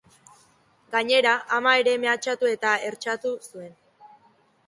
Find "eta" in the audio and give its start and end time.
2.53-2.73